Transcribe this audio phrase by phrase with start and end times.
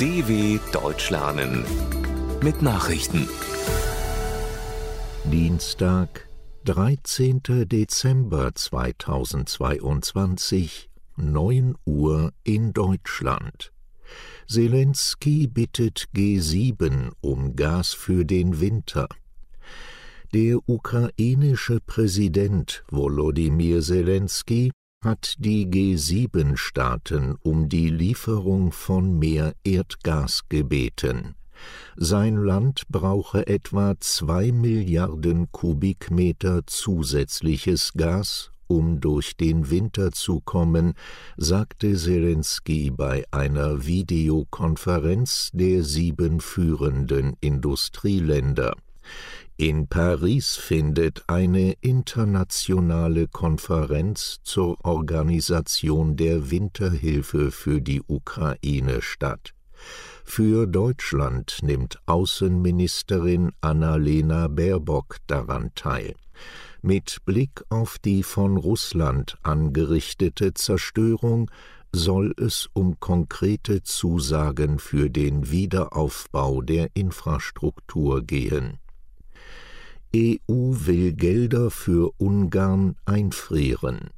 [0.00, 1.64] DW Deutsch lernen
[2.42, 3.28] mit Nachrichten.
[5.22, 6.26] Dienstag,
[6.64, 7.68] 13.
[7.68, 13.72] Dezember 2022, 9 Uhr in Deutschland.
[14.48, 19.06] Zelensky bittet G7 um Gas für den Winter.
[20.32, 24.72] Der ukrainische Präsident Volodymyr Zelensky
[25.04, 31.34] hat die G7-Staaten um die Lieferung von mehr Erdgas gebeten.
[31.96, 40.94] Sein Land brauche etwa zwei Milliarden Kubikmeter zusätzliches Gas, um durch den Winter zu kommen,
[41.36, 48.74] sagte Zelensky bei einer Videokonferenz der sieben führenden Industrieländer.
[49.56, 59.54] In Paris findet eine internationale Konferenz zur Organisation der Winterhilfe für die Ukraine statt.
[60.24, 66.14] Für Deutschland nimmt Außenministerin Annalena Baerbock daran teil.
[66.82, 71.50] Mit Blick auf die von Russland angerichtete Zerstörung
[71.92, 78.80] soll es um konkrete Zusagen für den Wiederaufbau der Infrastruktur gehen.
[80.14, 84.10] EU will Gelder für Ungarn einfrieren.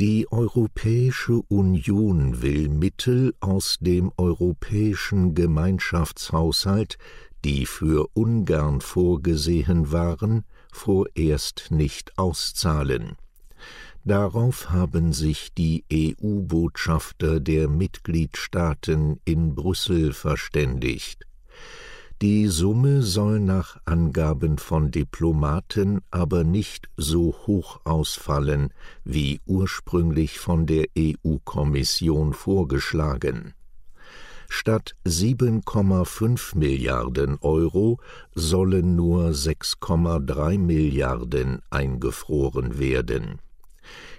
[0.00, 6.96] Die Europäische Union will Mittel aus dem europäischen Gemeinschaftshaushalt,
[7.44, 13.16] die für Ungarn vorgesehen waren, vorerst nicht auszahlen.
[14.04, 21.26] Darauf haben sich die EU-Botschafter der Mitgliedstaaten in Brüssel verständigt.
[22.22, 28.72] Die Summe soll nach Angaben von Diplomaten aber nicht so hoch ausfallen
[29.04, 33.52] wie ursprünglich von der EU-Kommission vorgeschlagen.
[34.48, 37.98] Statt 7,5 Milliarden Euro
[38.34, 43.40] sollen nur 6,3 Milliarden eingefroren werden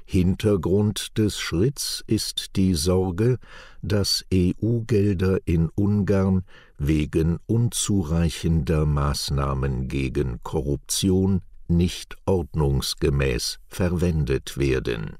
[0.09, 3.40] Hintergrund des Schritts ist die Sorge,
[3.81, 6.45] dass EU-Gelder in Ungarn
[6.78, 15.18] wegen unzureichender Maßnahmen gegen Korruption nicht ordnungsgemäß verwendet werden.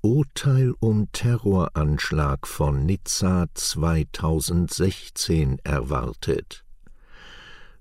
[0.00, 6.64] Urteil um Terroranschlag von Nizza 2016 erwartet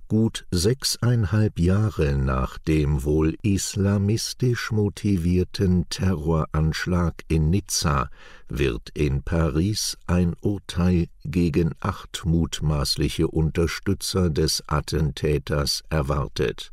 [0.07, 8.09] gut sechseinhalb Jahre nach dem wohl islamistisch motivierten Terroranschlag in Nizza
[8.47, 16.71] wird in Paris ein Urteil gegen acht mutmaßliche Unterstützer des Attentäters erwartet.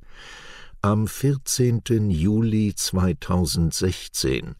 [0.82, 2.10] Am 14.
[2.10, 4.54] Juli 2016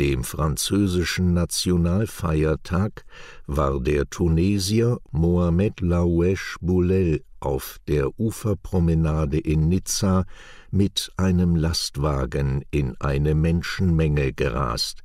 [0.00, 3.04] dem französischen Nationalfeiertag
[3.46, 10.24] war der Tunesier Mohamed Laouesh Boulel auf der Uferpromenade in Nizza
[10.70, 15.02] mit einem Lastwagen in eine Menschenmenge gerast.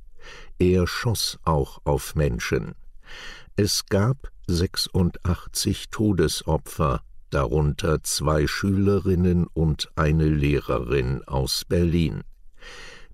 [0.58, 2.74] Er schoss auch auf Menschen.
[3.56, 7.00] Es gab 86 Todesopfer,
[7.30, 12.22] darunter zwei Schülerinnen und eine Lehrerin aus Berlin.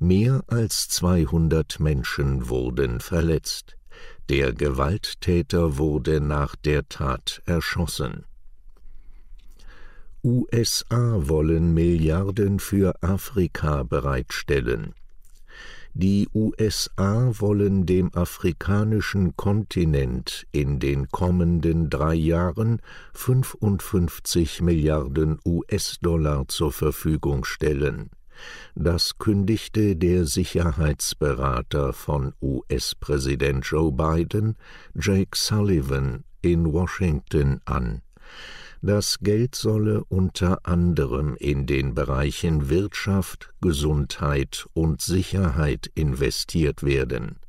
[0.03, 3.77] Mehr als 200 Menschen wurden verletzt.
[4.31, 8.25] Der Gewalttäter wurde nach der Tat erschossen.
[10.25, 14.95] USA wollen Milliarden für Afrika bereitstellen.
[15.93, 22.81] Die USA wollen dem afrikanischen Kontinent in den kommenden drei Jahren
[23.13, 28.09] 55 Milliarden US-Dollar zur Verfügung stellen.
[28.75, 34.57] Das kündigte der Sicherheitsberater von US-Präsident Joe Biden,
[34.95, 38.03] Jake Sullivan, in Washington an.
[38.83, 47.41] Das Geld solle unter anderem in den Bereichen Wirtschaft, Gesundheit und Sicherheit investiert werden.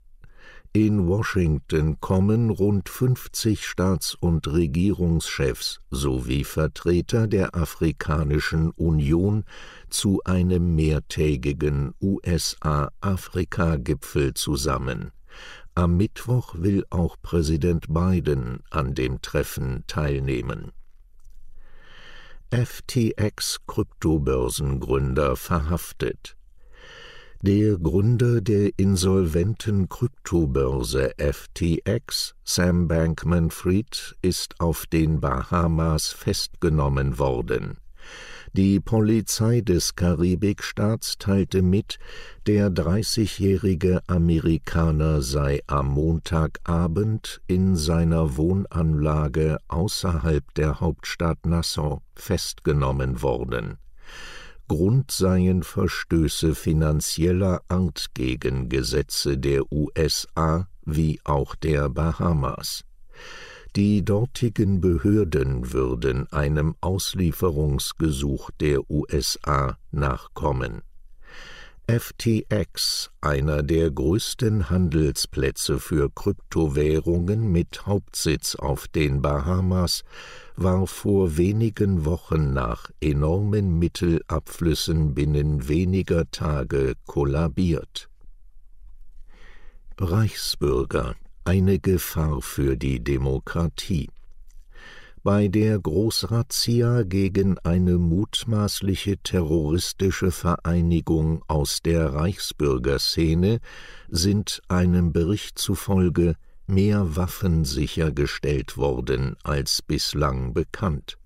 [0.74, 9.44] In Washington kommen rund 50 Staats- und Regierungschefs sowie Vertreter der Afrikanischen Union
[9.90, 15.12] zu einem mehrtägigen USA-Afrika-Gipfel zusammen.
[15.75, 20.72] Am Mittwoch will auch Präsident Biden an dem Treffen teilnehmen.
[22.50, 26.38] FTX Kryptobörsengründer verhaftet.
[27.44, 37.78] Der Gründer der insolventen Kryptobörse FTX, Sam Bankman Fried, ist auf den Bahamas festgenommen worden.
[38.54, 41.98] Die Polizei des Karibikstaats teilte mit,
[42.46, 53.80] der 30-jährige Amerikaner sei am Montagabend in seiner Wohnanlage außerhalb der Hauptstadt Nassau festgenommen worden.
[54.71, 62.85] Grund seien Verstöße finanzieller Art gegen Gesetze der USA wie auch der Bahamas.
[63.75, 70.83] Die dortigen Behörden würden einem Auslieferungsgesuch der USA nachkommen.
[72.00, 80.04] FTX, einer der größten Handelsplätze für Kryptowährungen mit Hauptsitz auf den Bahamas,
[80.56, 88.08] war vor wenigen Wochen nach enormen Mittelabflüssen binnen weniger Tage kollabiert.
[90.00, 94.08] Reichsbürger eine Gefahr für die Demokratie.
[95.23, 103.59] Bei der Großrazzia gegen eine mutmaßliche terroristische Vereinigung aus der Reichsbürgerszene
[104.09, 111.19] sind einem Bericht zufolge mehr Waffen sichergestellt worden als bislang bekannt.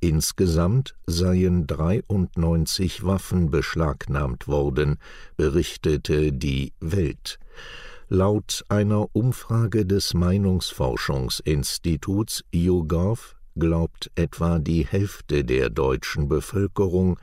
[0.00, 4.96] Insgesamt seien 93 Waffen beschlagnahmt worden,
[5.36, 7.38] berichtete die Welt.
[8.14, 17.18] Laut einer Umfrage des Meinungsforschungsinstituts YouGov glaubt etwa die Hälfte der deutschen Bevölkerung,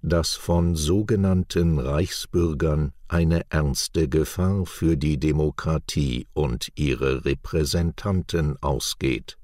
[0.00, 9.36] dass von sogenannten Reichsbürgern eine ernste Gefahr für die Demokratie und ihre Repräsentanten ausgeht.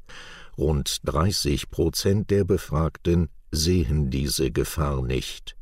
[0.56, 5.56] Rund 30 Prozent der Befragten sehen diese Gefahr nicht.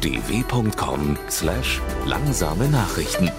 [0.00, 3.30] dw.com/langsame Nachrichten